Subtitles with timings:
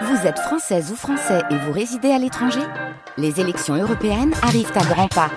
[0.00, 2.62] Vous êtes française ou français et vous résidez à l'étranger
[3.18, 5.30] Les élections européennes arrivent à grands pas.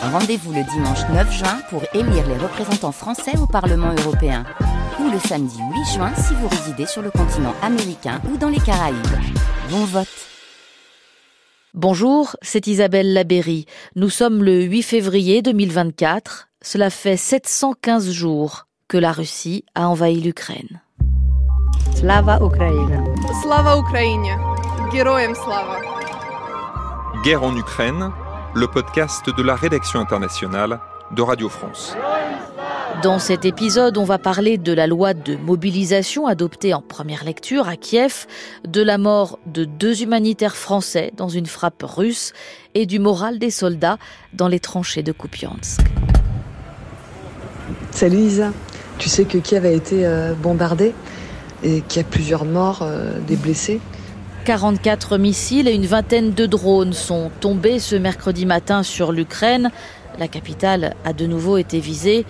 [0.00, 4.44] Rendez-vous le dimanche 9 juin pour élire les représentants français au Parlement européen.
[5.00, 8.60] Ou le samedi 8 juin si vous résidez sur le continent américain ou dans les
[8.60, 8.96] Caraïbes.
[9.70, 10.06] Bon vote
[11.74, 13.66] Bonjour, c'est Isabelle Labéry.
[13.96, 16.48] Nous sommes le 8 février 2024.
[16.62, 20.80] Cela fait 715 jours que la Russie a envahi l'Ukraine.
[21.95, 23.03] Slava Ukraine.
[23.41, 24.37] Slava Ukraine.
[24.91, 25.79] Героям слава.
[27.23, 28.11] Guerre en Ukraine,
[28.55, 30.79] le podcast de la rédaction internationale
[31.15, 31.95] de Radio France.
[33.03, 37.67] Dans cet épisode, on va parler de la loi de mobilisation adoptée en première lecture
[37.67, 38.27] à Kiev,
[38.67, 42.33] de la mort de deux humanitaires français dans une frappe russe
[42.75, 43.97] et du moral des soldats
[44.33, 45.81] dans les tranchées de Kupiansk.
[47.91, 48.51] Salut Isa,
[48.99, 50.93] tu sais que Kiev a été euh, bombardé
[51.62, 53.80] et qu'il y a plusieurs morts, euh, des blessés.
[54.44, 59.70] 44 missiles et une vingtaine de drones sont tombés ce mercredi matin sur l'Ukraine.
[60.20, 62.24] La capitale a de nouveau été visée.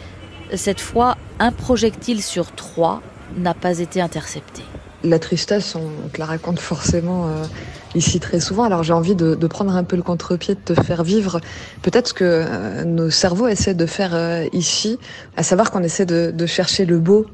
[0.55, 3.03] Cette fois, un projectile sur trois
[3.37, 4.63] n'a pas été intercepté.
[5.05, 7.45] La tristesse, on te la raconte forcément euh,
[7.95, 8.65] ici très souvent.
[8.65, 11.41] Alors j'ai envie de, de prendre un peu le contre-pied, de te faire vivre
[11.83, 14.99] peut-être ce que euh, nos cerveaux essaient de faire euh, ici,
[15.37, 17.27] à savoir qu'on essaie de, de chercher le beau.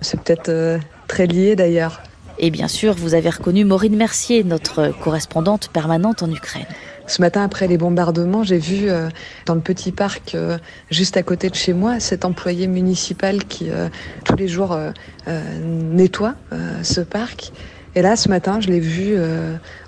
[0.00, 2.02] C'est peut-être très lié d'ailleurs.
[2.38, 6.66] Et bien sûr, vous avez reconnu Maureen Mercier, notre correspondante permanente en Ukraine.
[7.06, 9.08] Ce matin, après les bombardements, j'ai vu euh,
[9.46, 10.58] dans le petit parc euh,
[10.90, 13.88] juste à côté de chez moi cet employé municipal qui euh,
[14.24, 14.76] tous les jours
[15.62, 16.34] nettoie
[16.82, 17.52] ce parc.
[17.94, 19.16] Et là, ce matin, je l'ai vu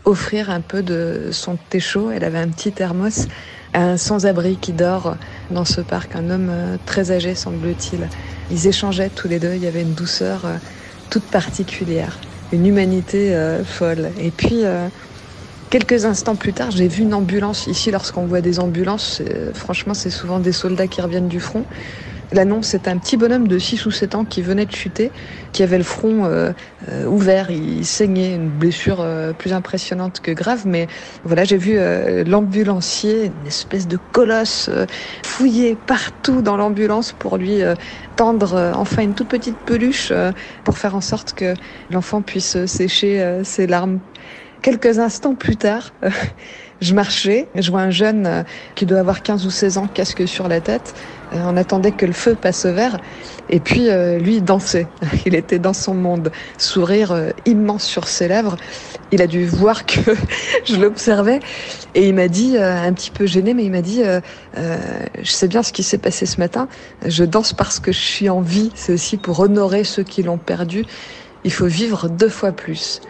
[0.05, 2.11] offrir un peu de son thé chaud.
[2.11, 3.29] Elle avait un petit thermos
[3.75, 5.17] à un sans-abri qui dort
[5.51, 6.51] dans ce parc, un homme
[6.87, 8.09] très âgé, semble-t-il.
[8.51, 9.55] Ils échangeaient tous les deux.
[9.55, 10.47] Il y avait une douceur
[11.11, 12.21] toute particulière,
[12.53, 14.13] une humanité euh, folle.
[14.17, 14.65] Et puis.
[14.65, 14.89] euh,
[15.71, 17.67] Quelques instants plus tard, j'ai vu une ambulance.
[17.67, 21.67] Ici, lorsqu'on voit des ambulances, c'est- franchement, c'est souvent des soldats qui reviennent du front.
[22.31, 25.11] Là, non, c'est un petit bonhomme de 6 ou 7 ans qui venait de chuter,
[25.53, 26.53] qui avait le front euh,
[26.91, 30.67] euh, ouvert, il saignait, une blessure euh, plus impressionnante que grave.
[30.67, 30.89] Mais
[31.25, 34.85] voilà, j'ai vu euh, l'ambulancier, une espèce de colosse, euh,
[35.25, 37.63] fouiller partout dans l'ambulance pour lui
[38.17, 40.13] tendre enfin une toute petite peluche
[40.65, 41.55] pour faire en sorte que
[41.91, 44.01] l'enfant puisse sécher ses larmes
[44.61, 45.93] Quelques instants plus tard,
[46.81, 48.43] je marchais, je vois un jeune euh,
[48.77, 50.95] qui doit avoir 15 ou 16 ans, casque sur la tête.
[51.33, 52.99] Euh, On attendait que le feu passe au vert.
[53.51, 54.87] Et puis, euh, lui, il dansait.
[55.27, 56.31] Il était dans son monde.
[56.57, 58.57] Sourire immense sur ses lèvres.
[59.11, 60.01] Il a dû voir que
[60.65, 61.41] je l'observais.
[61.95, 64.03] Et il m'a dit, un petit peu gêné, mais il m'a dit,
[64.55, 66.69] je sais bien ce qui s'est passé ce matin.
[67.05, 68.71] Je danse parce que je suis en vie.
[68.75, 70.85] C'est aussi pour honorer ceux qui l'ont perdu.
[71.45, 73.01] Il faut vivre deux fois plus.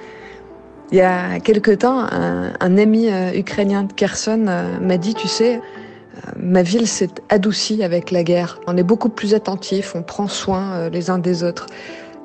[0.90, 5.28] Il y a quelque temps, un, ami euh, ukrainien de Kherson euh, m'a dit, tu
[5.28, 8.58] sais, euh, ma ville s'est adoucie avec la guerre.
[8.66, 11.66] On est beaucoup plus attentifs, on prend soin les uns des autres.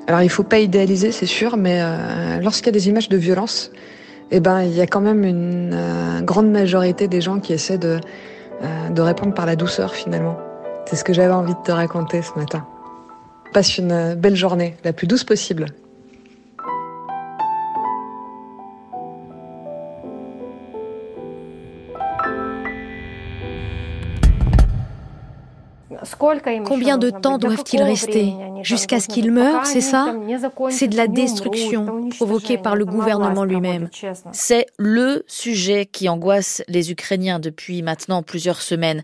[0.06, 1.80] Alors il faut pas idéaliser, c'est sûr, mais
[2.42, 3.70] lorsqu'il y a des images de violence,
[4.30, 7.98] eh ben il y a quand même une grande majorité des gens qui essaient de,
[8.90, 10.36] de répondre par la douceur finalement.
[10.84, 12.66] C'est ce que j'avais envie de te raconter ce matin.
[13.54, 15.66] Passe une belle journée, la plus douce possible.
[26.64, 28.32] Combien de temps doivent-ils rester?
[28.62, 30.14] Jusqu'à ce qu'ils meurent, c'est ça?
[30.70, 33.88] C'est de la destruction provoquée par le gouvernement lui-même.
[34.32, 39.02] C'est le sujet qui angoisse les Ukrainiens depuis maintenant plusieurs semaines.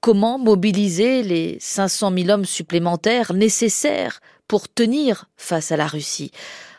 [0.00, 6.32] Comment mobiliser les 500 000 hommes supplémentaires nécessaires pour tenir face à la Russie?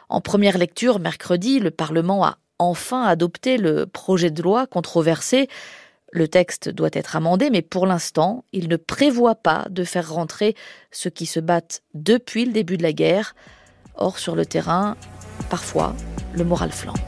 [0.09, 5.47] En première lecture, mercredi, le Parlement a enfin adopté le projet de loi controversé.
[6.15, 10.55] Le texte doit être amendé, mais pour l'instant, il ne prévoit pas de faire rentrer
[10.91, 13.33] ceux qui se battent depuis le début de la guerre.
[13.95, 14.95] Or, sur le terrain,
[15.49, 15.95] parfois,
[16.35, 16.99] le moral flanche.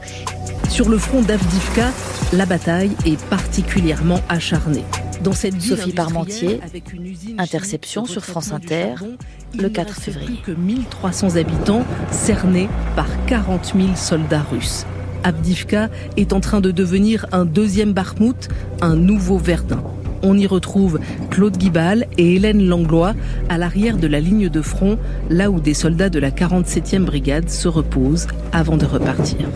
[0.68, 1.92] Sur le front d'Avdivka,
[2.32, 4.84] la bataille est particulièrement acharnée.
[5.22, 9.16] Dans cette Sophie Parmentier, avec une usine Interception sur France Inter, charbon,
[9.54, 10.40] le il ne 4 reste février.
[10.42, 14.84] plus que 1300 habitants cernés par 40 000 soldats russes.
[15.26, 18.48] Avdivka est en train de devenir un deuxième Bakhmout,
[18.80, 19.82] un nouveau Verdun.
[20.22, 21.00] On y retrouve
[21.30, 23.14] Claude Guibal et Hélène Langlois
[23.48, 27.50] à l'arrière de la ligne de front, là où des soldats de la 47e brigade
[27.50, 29.48] se reposent avant de repartir.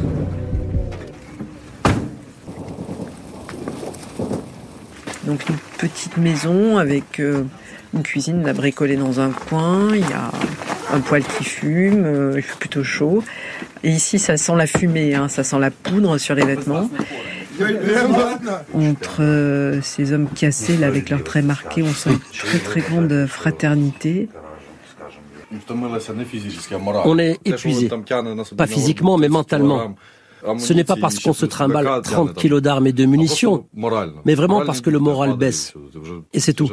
[5.25, 7.45] Donc une petite maison avec euh,
[7.95, 10.33] une cuisine, on a bricolé dans un coin, il y a
[10.93, 13.23] un poêle qui fume, euh, il fait plutôt chaud.
[13.83, 16.91] Et ici, ça sent la fumée, hein, ça sent la poudre sur les vêtements.
[18.75, 22.81] Entre euh, ces hommes cassés, là, avec leurs traits marqués, on sent une très très
[22.81, 24.29] grande fraternité.
[27.05, 27.91] On est épuisé,
[28.57, 29.97] pas physiquement, mais mentalement.
[30.59, 33.67] Ce n'est pas parce qu'on se trimballe 30 kilos d'armes et de munitions,
[34.25, 35.75] mais vraiment parce que le moral baisse.
[36.33, 36.71] Et c'est tout.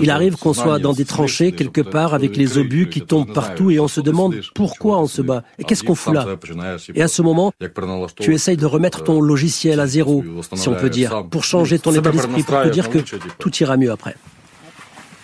[0.00, 3.70] Il arrive qu'on soit dans des tranchées quelque part avec les obus qui tombent partout
[3.70, 6.26] et on se demande pourquoi on se bat et qu'est-ce qu'on fout là.
[6.94, 7.52] Et à ce moment,
[8.20, 10.24] tu essayes de remettre ton logiciel à zéro,
[10.54, 12.98] si on peut dire, pour changer ton état d'esprit, pour te dire que
[13.38, 14.16] tout ira mieux après.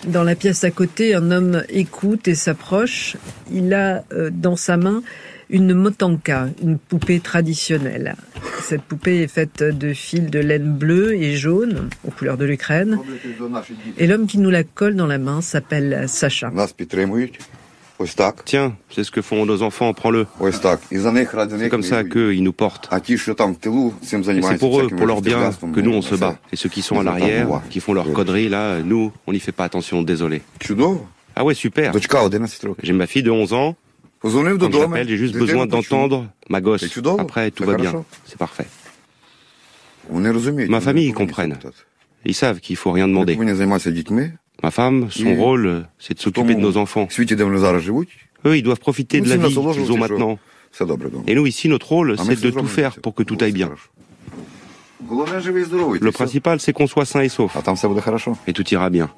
[0.06, 3.16] Dans la pièce à côté, un homme écoute et s'approche.
[3.50, 5.02] Il a euh, dans sa main
[5.50, 8.16] une motanka, une poupée traditionnelle.
[8.62, 12.98] Cette poupée est faite de fils de laine bleue et jaune, aux couleurs de l'Ukraine.
[13.98, 16.50] Et l'homme qui nous la colle dans la main s'appelle Sacha.
[18.44, 20.26] Tiens, c'est ce que font nos enfants, prends-le.
[20.50, 22.90] C'est comme ça qu'ils nous portent.
[23.06, 26.36] C'est pour eux, pour leur bien, que nous on se bat.
[26.52, 29.52] Et ceux qui sont à l'arrière, qui font leur conneries, là, nous, on n'y fait
[29.52, 30.42] pas attention, désolé.
[31.36, 31.92] Ah ouais, super.
[32.82, 33.76] J'ai ma fille de 11 ans,
[34.24, 36.84] j'ai juste besoin d'entendre ma gosse.
[37.18, 38.04] Après, tout va bien.
[38.24, 38.66] C'est parfait.
[40.10, 41.58] Ma famille, ils comprennent.
[42.24, 43.36] Ils savent qu'il faut rien demander.
[44.62, 47.08] Ma femme, son rôle, c'est de s'occuper de nos enfants.
[48.46, 50.38] Eux, ils doivent profiter de la vie qu'ils ont maintenant.
[51.26, 53.70] Et nous, ici, notre rôle, c'est de tout faire pour que tout aille bien.
[55.08, 57.56] Le principal, c'est qu'on soit sain et sauf.
[58.46, 59.10] Et tout ira bien.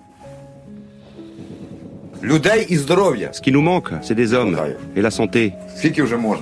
[2.24, 4.58] Ce qui nous manque, c'est des hommes
[4.96, 5.54] et la santé.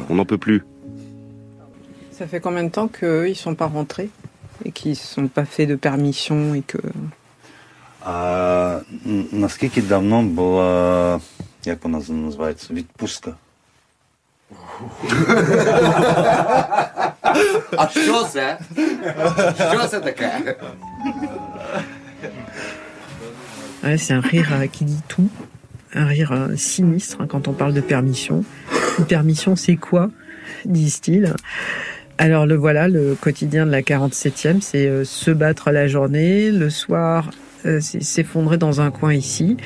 [0.10, 0.64] On n'en peut plus.
[2.12, 4.10] Ça fait combien de temps qu'eux, ils sont pas rentrés
[4.66, 6.80] et qu'ils ne sont pas fait de permission et que...
[8.06, 8.80] А
[9.32, 11.20] наскільки давно була,
[11.66, 13.36] як вона називається, відпустка?
[17.78, 18.60] А що це?
[19.72, 20.56] Що це таке?
[23.84, 25.30] Ouais, c'est un rire euh, qui dit tout,
[25.95, 28.45] un rire euh, sinistre hein, quand on parle de permission.
[28.99, 30.11] Une permission, c'est quoi
[30.65, 31.35] disent-ils?
[32.19, 36.71] Alors le voilà, le quotidien de la 47e, c'est euh, se battre la journée, le
[36.71, 37.31] soir
[37.67, 39.57] euh, s'effondrer dans un coin ici.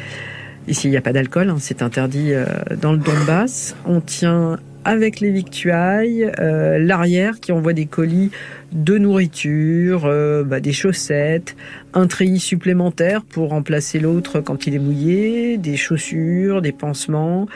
[0.66, 2.46] Ici, il n'y a pas d'alcool, hein, c'est interdit euh,
[2.80, 3.74] dans le Donbass.
[3.86, 8.30] On tient avec les victuailles, euh, l'arrière qui envoie des colis
[8.72, 11.56] de nourriture, euh, bah, des chaussettes,
[11.94, 17.46] un treillis supplémentaire pour remplacer l'autre quand il est mouillé, des chaussures, des pansements.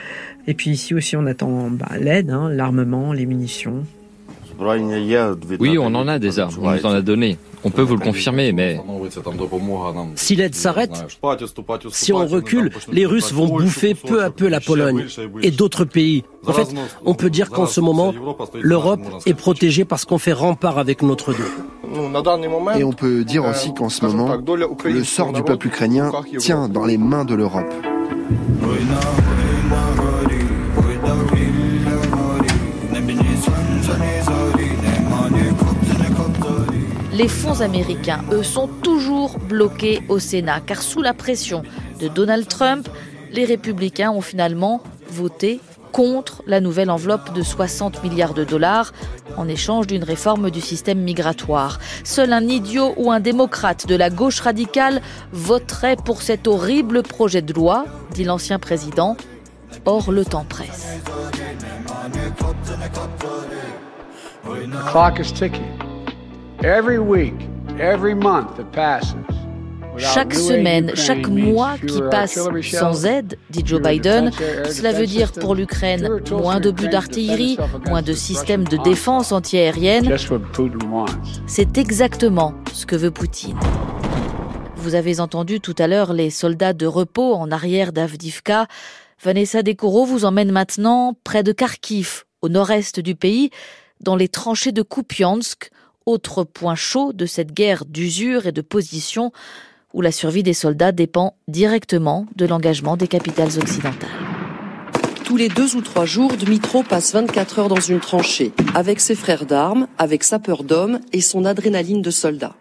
[0.46, 3.84] Et puis ici aussi, on attend bah, l'aide, hein, l'armement, les munitions.
[5.60, 7.38] Oui, on en a des armes, on nous en a donné.
[7.64, 8.80] On peut vous le confirmer, mais...
[10.16, 11.04] Si l'aide s'arrête,
[11.90, 15.06] si on recule, les Russes vont bouffer peu à peu la Pologne
[15.42, 16.24] et d'autres pays.
[16.46, 16.74] En fait,
[17.04, 18.12] on peut dire qu'en ce moment,
[18.60, 21.38] l'Europe est protégée parce qu'on fait rempart avec notre dos.
[22.76, 24.36] Et on peut dire aussi qu'en ce moment,
[24.84, 27.72] le sort du peuple ukrainien tient dans les mains de l'Europe.
[37.12, 41.62] Les fonds américains, eux, sont toujours bloqués au Sénat, car sous la pression
[42.00, 42.88] de Donald Trump,
[43.30, 45.60] les républicains ont finalement voté
[45.92, 48.92] contre la nouvelle enveloppe de 60 milliards de dollars
[49.36, 51.78] en échange d'une réforme du système migratoire.
[52.02, 55.02] Seul un idiot ou un démocrate de la gauche radicale
[55.32, 59.18] voterait pour cet horrible projet de loi, dit l'ancien président.
[59.84, 60.86] Or, le temps presse.
[69.98, 74.30] Chaque semaine, chaque mois qui passe sans aide, dit Joe Biden,
[74.70, 80.14] cela veut dire pour l'Ukraine moins d'obus d'artillerie, moins de systèmes de défense antiaérienne.
[81.48, 83.58] C'est exactement ce que veut Poutine.
[84.76, 88.68] Vous avez entendu tout à l'heure les soldats de repos en arrière d'Avdivka.
[89.20, 93.50] Vanessa Dekoro vous emmène maintenant près de Kharkiv, au nord-est du pays,
[94.00, 95.70] dans les tranchées de Kupiansk,
[96.06, 99.32] autre point chaud de cette guerre d'usure et de position
[99.92, 104.10] où la survie des soldats dépend directement de l'engagement des capitales occidentales.
[105.24, 109.14] Tous les deux ou trois jours, Dmitro passe 24 heures dans une tranchée, avec ses
[109.14, 112.54] frères d'armes, avec sa peur d'homme et son adrénaline de soldat.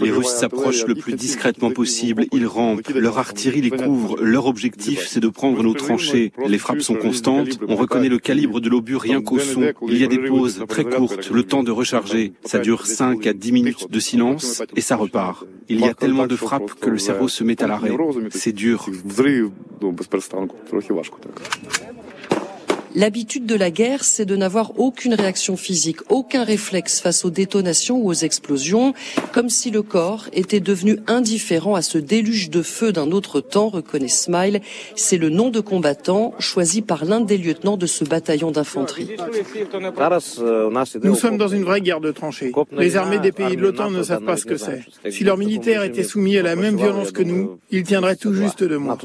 [0.00, 5.06] Les Russes s'approchent le plus discrètement possible, ils rampent, leur artillerie les couvre, leur objectif
[5.06, 6.32] c'est de prendre nos tranchées.
[6.46, 9.72] Les frappes sont constantes, on reconnaît le calibre de l'obus rien qu'au son.
[9.88, 12.32] Il y a des pauses très courtes, le temps de recharger.
[12.44, 15.44] Ça dure 5 à 10 minutes de silence et ça repart.
[15.68, 17.96] Il y a tellement de frappes que le cerveau se met à l'arrêt.
[18.30, 18.86] C'est dur.
[22.94, 27.98] L'habitude de la guerre, c'est de n'avoir aucune réaction physique, aucun réflexe face aux détonations
[27.98, 28.94] ou aux explosions,
[29.32, 33.68] comme si le corps était devenu indifférent à ce déluge de feu d'un autre temps,
[33.68, 34.60] reconnaît Smile.
[34.96, 39.10] C'est le nom de combattant choisi par l'un des lieutenants de ce bataillon d'infanterie.
[41.02, 42.52] Nous sommes dans une vraie guerre de tranchées.
[42.72, 44.82] Les armées des pays de l'OTAN ne savent pas ce que c'est.
[45.10, 48.64] Si leurs militaires étaient soumis à la même violence que nous, ils tiendraient tout juste
[48.64, 48.98] de moi.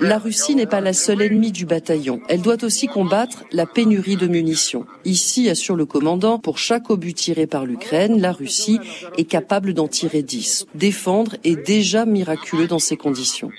[0.00, 2.20] La Russie n'est pas la seule ennemie du bataillon.
[2.28, 4.86] Elle doit aussi combattre la pénurie de munitions.
[5.04, 8.80] Ici, assure le commandant, pour chaque obus tiré par l'Ukraine, la Russie
[9.16, 10.66] est capable d'en tirer 10.
[10.74, 13.50] Défendre est déjà miraculeux dans ces conditions.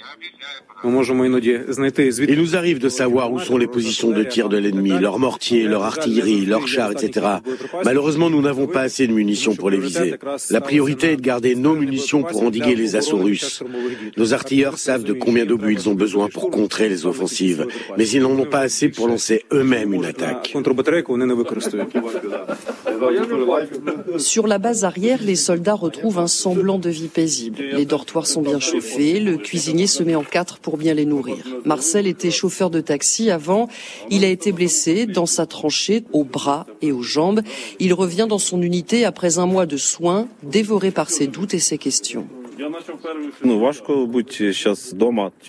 [0.83, 5.63] Il nous arrive de savoir où sont les positions de tir de l'ennemi, leurs mortiers,
[5.63, 7.25] leur artillerie, leurs chars, etc.
[7.83, 10.15] Malheureusement, nous n'avons pas assez de munitions pour les viser.
[10.49, 13.63] La priorité est de garder nos munitions pour endiguer les assauts russes.
[14.17, 17.67] Nos artilleurs savent de combien d'obus ils ont besoin pour contrer les offensives,
[17.97, 20.55] mais ils n'en ont pas assez pour lancer eux-mêmes une attaque.
[24.17, 27.63] Sur la base arrière, les soldats retrouvent un semblant de vie paisible.
[27.73, 31.37] Les dortoirs sont bien chauffés, le cuisinier se met en quatre pour bien les nourrir.
[31.65, 33.67] Marcel était chauffeur de taxi avant.
[34.09, 37.41] Il a été blessé dans sa tranchée, au bras et aux jambes.
[37.79, 41.59] Il revient dans son unité après un mois de soins, dévoré par ses doutes et
[41.59, 42.27] ses questions.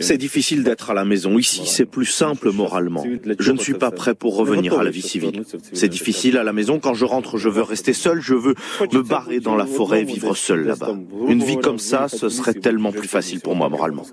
[0.01, 1.39] C'est difficile d'être à la maison.
[1.39, 3.05] Ici, c'est plus simple moralement.
[3.39, 5.43] Je ne suis pas prêt pour revenir à la vie civile.
[5.73, 6.79] C'est difficile à la maison.
[6.79, 8.21] Quand je rentre, je veux rester seul.
[8.21, 8.55] Je veux
[8.93, 10.97] me barrer dans la forêt, vivre seul là-bas.
[11.29, 14.05] Une vie comme ça, ce serait tellement plus facile pour moi moralement.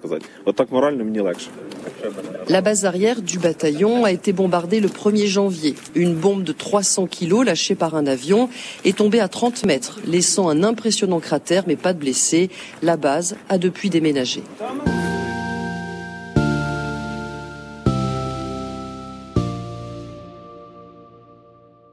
[2.49, 5.75] La base arrière du bataillon a été bombardée le 1er janvier.
[5.95, 8.49] Une bombe de 300 kilos lâchée par un avion
[8.85, 12.49] est tombée à 30 mètres, laissant un impressionnant cratère mais pas de blessés.
[12.87, 14.43] La base a depuis déménagé.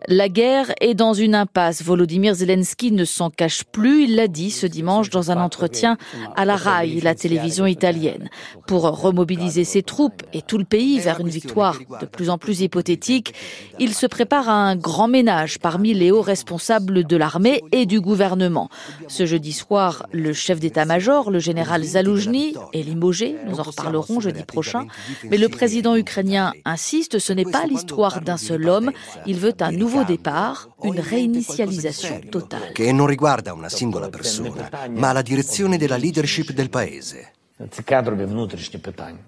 [0.09, 1.83] La guerre est dans une impasse.
[1.83, 4.05] Volodymyr Zelensky ne s'en cache plus.
[4.05, 5.97] Il l'a dit ce dimanche dans un entretien
[6.37, 8.29] à la RAI, la télévision italienne.
[8.67, 12.61] Pour remobiliser ses troupes et tout le pays vers une victoire de plus en plus
[12.61, 13.33] hypothétique,
[13.79, 18.03] il se prépare à un grand ménage parmi les hauts responsables de l'armée et du
[18.03, 18.69] gouvernement.
[19.09, 23.37] Ce jeudi soir, le chef d'état-major, le général Zaloujny, est limogé.
[23.47, 24.87] Nous en reparlerons jeudi prochain.
[25.31, 28.93] Mais le président ukrainien insiste, ce n'est pas l'histoire d'un seul homme.
[29.27, 32.72] Il veut un nouveau nouveau départ, une réinitialisation totale.
[32.74, 37.34] Che non riguarda una singola persona, ma la direzione della leadership del paese.
[37.72, 39.20] Це кадрові внутрішні питання.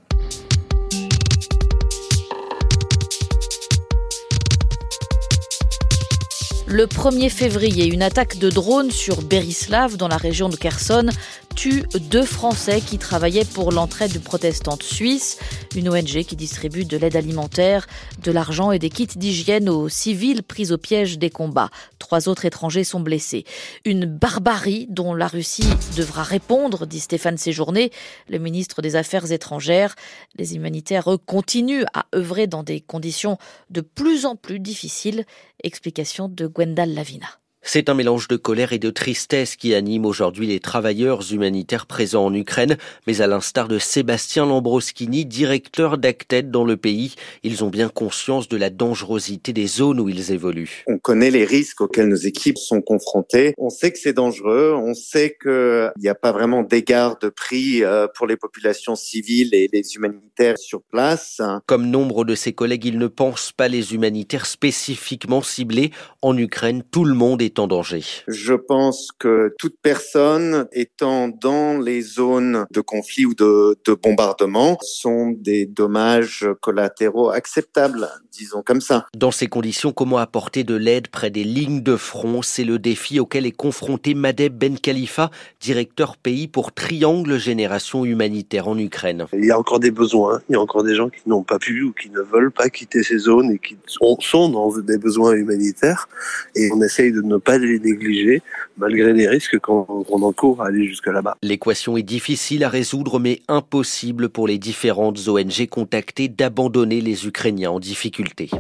[6.68, 11.08] Le 1er février, une attaque de drone sur Berislav, dans la région de Kherson,
[11.57, 15.39] tue deux Français qui travaillaient pour l'entraide protestante suisse,
[15.75, 17.87] une ONG qui distribue de l'aide alimentaire,
[18.23, 21.71] de l'argent et des kits d'hygiène aux civils pris au piège des combats.
[21.99, 23.45] Trois autres étrangers sont blessés.
[23.87, 27.91] Une barbarie dont la Russie devra répondre, dit Stéphane Séjourné,
[28.29, 29.95] le ministre des Affaires étrangères.
[30.37, 33.39] Les humanitaires, eux, continuent à œuvrer dans des conditions
[33.71, 35.25] de plus en plus difficiles.
[35.65, 37.29] Explication de Gwendal Lavina.
[37.69, 42.27] C'est un mélange de colère et de tristesse qui anime aujourd'hui les travailleurs humanitaires présents
[42.27, 42.77] en Ukraine,
[43.09, 48.49] mais à l'instar de Sébastien Lambroschini, directeur d'Acted dans le pays, ils ont bien conscience
[48.49, 50.85] de la dangerosité des zones où ils évoluent.
[50.87, 53.53] On connaît les risques auxquels nos équipes sont confrontées.
[53.59, 54.73] On sait que c'est dangereux.
[54.77, 59.53] On sait qu'il n'y a pas vraiment d'égard de prix euh, pour les populations civiles
[59.55, 61.41] et les humanitaires sur place.
[61.67, 65.91] Comme nombre de ses collègues, il ne pense pas les humanitaires spécifiquement ciblés.
[66.23, 71.79] En Ukraine, tout le monde est en danger Je pense que toute personne étant dans
[71.79, 78.81] les zones de conflit ou de, de bombardement sont des dommages collatéraux acceptables, disons comme
[78.81, 79.07] ça.
[79.17, 82.43] Dans ces conditions, comment apporter de l'aide près des lignes de front?
[82.43, 88.69] C'est le défi auquel est confronté Madeb Ben Khalifa, directeur pays pour Triangle Génération Humanitaire
[88.69, 89.27] en Ukraine.
[89.33, 91.59] Il y a encore des besoins, il y a encore des gens qui n'ont pas
[91.59, 94.99] pu ou qui ne veulent pas quitter ces zones et qui sont, sont dans des
[94.99, 96.09] besoins humanitaires.
[96.55, 98.43] Et on essaye de ne pas les négliger,
[98.77, 101.37] malgré les risques qu'on encourt à aller jusque là-bas.
[101.43, 107.71] L'équation est difficile à résoudre, mais impossible pour les différentes ONG contactées d'abandonner les Ukrainiens
[107.71, 108.51] en difficulté.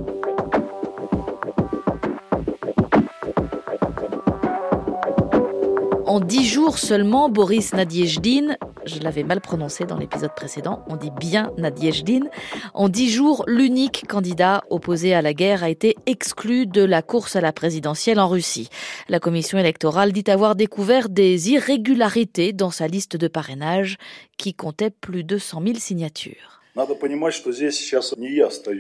[6.07, 11.11] En dix jours seulement, Boris Nadiejdin, je l'avais mal prononcé dans l'épisode précédent, on dit
[11.11, 12.27] bien Nadiejdin,
[12.75, 17.35] en dix jours, l'unique candidat opposé à la guerre a été exclu de la course
[17.35, 18.69] à la présidentielle en Russie.
[19.09, 23.97] La commission électorale dit avoir découvert des irrégularités dans sa liste de parrainage
[24.39, 26.63] qui comptait plus de 100 000 signatures.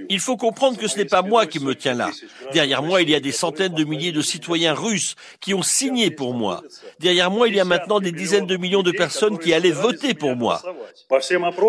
[0.08, 2.10] Il faut comprendre que ce n'est pas moi qui me tiens là.
[2.52, 6.10] Derrière moi, il y a des centaines de milliers de citoyens russes qui ont signé
[6.10, 6.62] pour moi.
[7.00, 10.12] Derrière moi, il y a maintenant des dizaines de millions de personnes qui allaient voter
[10.12, 10.62] pour moi.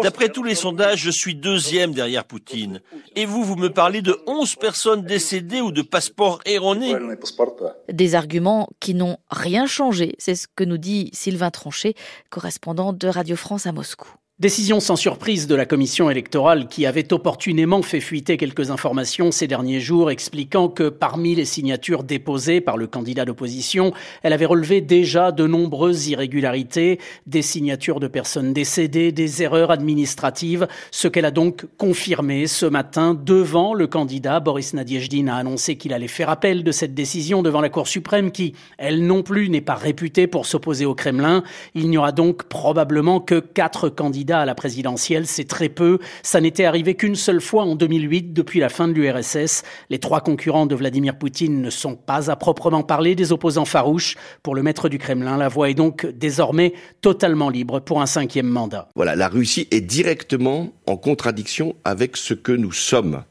[0.04, 2.82] D'après tous les sondages, je suis deuxième derrière Poutine.
[3.16, 6.96] Et vous, vous me parlez de 11 personnes décédées ou de passeports erronés
[7.90, 11.96] Des arguments qui n'ont rien changé, c'est ce que nous dit Sylvain Tronchet,
[12.30, 14.10] correspondant de Radio France à Moscou.
[14.40, 19.48] Décision sans surprise de la commission électorale qui avait opportunément fait fuiter quelques informations ces
[19.48, 24.80] derniers jours expliquant que parmi les signatures déposées par le candidat d'opposition, elle avait relevé
[24.80, 31.32] déjà de nombreuses irrégularités, des signatures de personnes décédées, des erreurs administratives, ce qu'elle a
[31.32, 34.40] donc confirmé ce matin devant le candidat.
[34.40, 38.32] Boris Nadiejdin a annoncé qu'il allait faire appel de cette décision devant la Cour suprême
[38.32, 41.44] qui, elle non plus, n'est pas réputée pour s'opposer au Kremlin.
[41.74, 46.00] Il n'y aura donc probablement que quatre candidats à la présidentielle, c'est très peu.
[46.24, 49.64] Ça n'était arrivé qu'une seule fois en 2008, depuis la fin de l'URSS.
[49.90, 54.16] Les trois concurrents de Vladimir Poutine ne sont pas à proprement parler des opposants farouches.
[54.44, 58.48] Pour le maître du Kremlin, la voie est donc désormais totalement libre pour un cinquième
[58.48, 58.90] mandat.
[58.96, 63.24] Voilà, la Russie est directement en contradiction avec ce que nous sommes,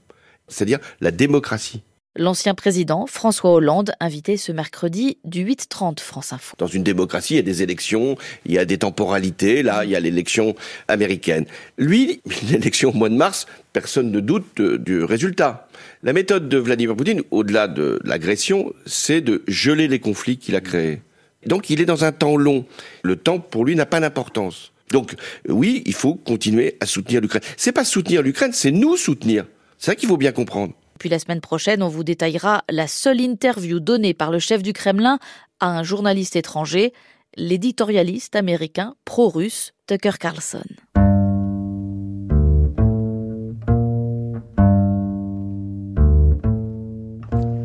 [0.49, 1.83] c'est-à-dire la démocratie.
[2.19, 6.57] L'ancien président François Hollande, invité ce mercredi du 8-30 France Info.
[6.57, 9.63] Dans une démocratie, il y a des élections, il y a des temporalités.
[9.63, 10.55] Là, il y a l'élection
[10.89, 11.45] américaine.
[11.77, 13.45] Lui, l'élection au mois de mars,
[13.75, 15.69] personne ne doute du résultat.
[16.03, 20.63] La méthode de Vladimir Poutine, au-delà de l'agression, c'est de geler les conflits qu'il a
[20.63, 21.03] créés.
[21.45, 22.65] Donc il est dans un temps long.
[23.03, 24.73] Le temps, pour lui, n'a pas d'importance.
[24.91, 25.17] Donc
[25.49, 27.43] oui, il faut continuer à soutenir l'Ukraine.
[27.59, 29.45] C'est pas soutenir l'Ukraine, c'est nous soutenir.
[29.77, 30.73] C'est ça qu'il faut bien comprendre.
[30.99, 34.73] Puis la semaine prochaine, on vous détaillera la seule interview donnée par le chef du
[34.73, 35.19] Kremlin
[35.61, 36.93] à un journaliste étranger,
[37.37, 40.65] l'éditorialiste américain pro-russe Tucker Carlson.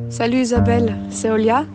[0.09, 1.65] Salut Isabelle, c'est Olia.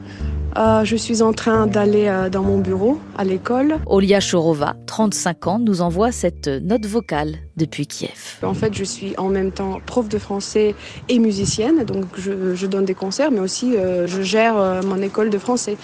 [0.56, 3.76] Euh, je suis en train d'aller euh, dans mon bureau à l'école.
[3.86, 8.38] Olia Chorova, 35 ans, nous envoie cette note vocale depuis Kiev.
[8.42, 10.74] En fait, je suis en même temps prof de français
[11.10, 15.38] et musicienne, donc je, donne des concerts, mais aussi euh, je gère mon école de
[15.38, 15.76] français.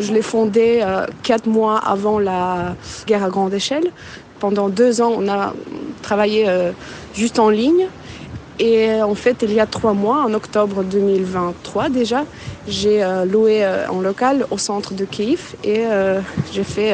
[0.00, 0.84] Je l'ai fondée
[1.22, 2.74] quatre mois avant la
[3.06, 3.92] guerre à grande échelle.
[4.40, 5.54] Pendant deux ans, on a
[6.02, 6.46] travaillé
[7.14, 7.86] juste en ligne.
[8.60, 12.24] Et en fait, il y a trois mois, en octobre 2023 déjà,
[12.66, 16.20] j'ai euh, loué euh, un local au centre de Kiev et euh,
[16.52, 16.92] j'ai fait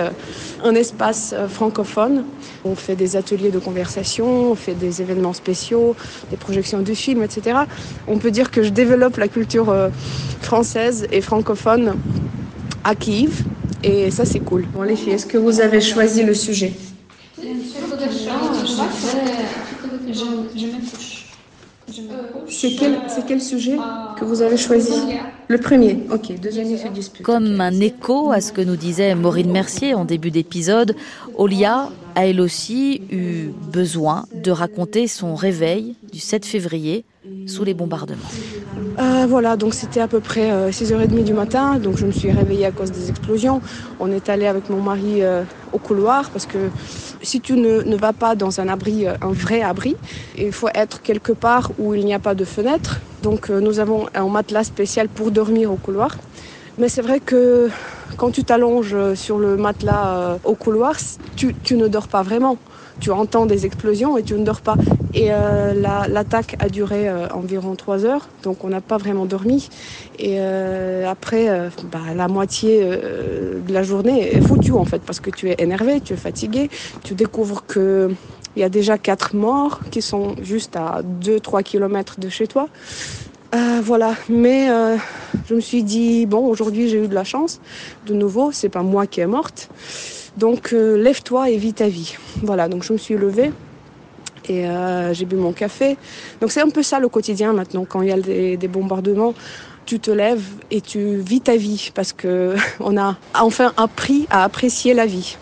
[0.62, 2.24] un espace francophone.
[2.66, 5.96] On fait des ateliers de conversation, on fait des événements spéciaux,
[6.30, 7.60] des projections de films, etc.
[8.08, 9.74] On peut dire que je développe la culture
[10.42, 11.96] française et francophone
[12.84, 13.42] à Kiev
[13.82, 14.66] et ça c'est cool.
[14.74, 16.72] Bon les filles, est-ce que vous avez choisi le sujet?
[22.48, 23.76] C'est quel, quel, sujet
[24.18, 24.94] que vous avez choisi?
[25.48, 27.24] Le premier, ok, deuxième se dispute.
[27.24, 30.96] Comme un écho à ce que nous disait Maureen Mercier en début d'épisode,
[31.36, 37.04] Olia a elle aussi eu besoin de raconter son réveil du 7 février
[37.46, 38.20] sous les bombardements.
[38.98, 42.30] Euh, voilà, donc c'était à peu près 6h30 euh, du matin, donc je me suis
[42.30, 43.60] réveillée à cause des explosions.
[43.98, 46.58] On est allé avec mon mari euh, au couloir parce que
[47.24, 49.96] si tu ne, vas pas dans un abri, un vrai abri,
[50.36, 53.00] il faut être quelque part où il n'y a pas de fenêtre.
[53.22, 56.18] Donc nous avons un matelas spécial pour dormir au couloir.
[56.78, 57.70] Mais c'est vrai que
[58.16, 60.94] quand tu t'allonges sur le matelas au couloir,
[61.36, 62.58] tu ne dors pas vraiment
[63.00, 64.76] tu entends des explosions et tu ne dors pas.
[65.14, 65.74] Et euh,
[66.08, 69.68] l'attaque a duré euh, environ trois heures, donc on n'a pas vraiment dormi.
[70.18, 71.46] Et euh, après,
[71.90, 76.00] bah, la moitié de la journée est foutue en fait, parce que tu es énervé,
[76.00, 76.70] tu es fatigué,
[77.02, 78.10] tu découvres que
[78.56, 82.68] il y a déjà quatre morts qui sont juste à 2-3 km de chez toi.
[83.82, 84.68] voilà, mais
[85.48, 87.60] je me suis dit bon, aujourd'hui j'ai eu de la chance.
[88.06, 89.68] De nouveau, c'est pas moi qui est morte.
[90.36, 92.16] Donc euh, lève-toi et vis ta vie.
[92.42, 93.52] Voilà, donc je me suis levée
[94.48, 95.96] et euh, j'ai bu mon café.
[96.40, 98.18] Donc c'est un peu ça le quotidien maintenant, quand il y a
[98.56, 99.34] des, bombardements.
[99.86, 104.44] Tu te lèves et tu vis ta vie parce que on a enfin appris à
[104.44, 105.36] apprécier la vie.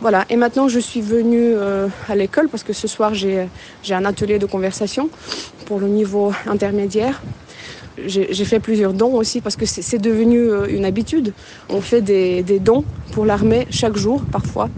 [0.00, 3.48] Voilà, et maintenant je suis venue euh, à l'école parce que ce soir j'ai
[3.90, 5.10] un atelier de conversation
[5.66, 7.20] pour le niveau intermédiaire.
[8.06, 11.32] J'ai fait plusieurs dons aussi parce que c'est devenu euh, une habitude.
[11.68, 14.68] On fait des, dons pour l'armée chaque jour parfois.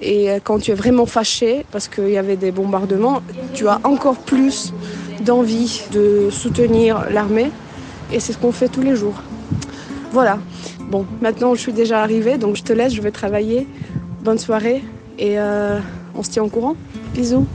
[0.00, 3.22] Et euh, quand tu es vraiment fâché parce qu'il y avait des bombardements,
[3.54, 4.72] tu as encore plus
[5.24, 7.50] d'envie de soutenir l'armée.
[8.12, 9.22] Et c'est ce qu'on fait tous les jours.
[10.12, 10.38] Voilà.
[10.90, 13.66] Bon, maintenant je suis déjà arrivée, donc je te laisse, je vais travailler.
[14.22, 14.82] Bonne soirée
[15.18, 15.78] et euh,
[16.14, 16.76] on se tient au courant.
[17.14, 17.46] Bisous.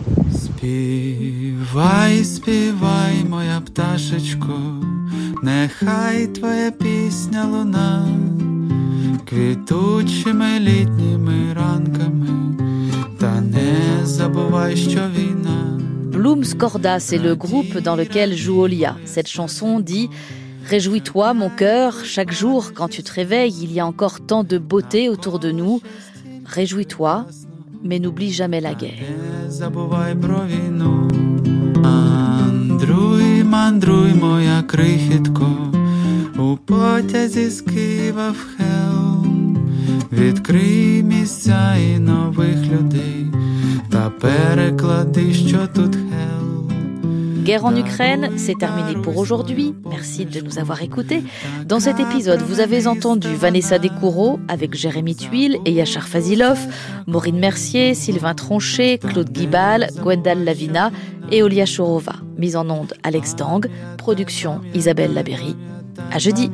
[0.59, 4.61] Співай, співай, моя пташечко,
[5.43, 8.09] нехай твоя пісня луна,
[9.25, 12.57] квітучими літніми ранками,
[13.21, 15.81] та не забувай, що війна.
[16.13, 18.93] Bloom Scorda, c'est le groupe dans lequel joue Olia.
[19.15, 20.09] Cette chanson dit
[20.71, 24.57] Réjouis-toi, mon cœur, chaque jour, quand tu te réveilles, il y a encore tant de
[24.59, 25.83] beauté autour de nous.
[26.47, 27.27] Réjouis-toi,
[27.84, 29.04] mais n'oublie jamais la guerre.
[36.40, 39.58] У потязі з Києва в Хелм,
[40.12, 43.28] відкрий місця і нових людей,
[43.90, 46.59] та переклади, що тут Хелм.
[47.50, 49.74] Guerre en Ukraine, c'est terminé pour aujourd'hui.
[49.90, 51.24] Merci de nous avoir écoutés.
[51.66, 56.60] Dans cet épisode, vous avez entendu Vanessa Descoureaux avec Jérémy Tuile et Yachar Fazilov,
[57.08, 60.92] Maureen Mercier, Sylvain Tronchet, Claude Guibal, Gwendal Lavina
[61.32, 62.18] et Olia Chorova.
[62.38, 63.66] Mise en onde Alex Dang,
[63.98, 65.56] production Isabelle Labéry.
[66.12, 66.52] À jeudi.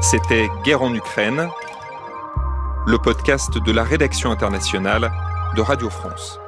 [0.00, 1.48] C'était Guerre en Ukraine
[2.86, 5.10] le podcast de la rédaction internationale
[5.56, 6.38] de Radio France.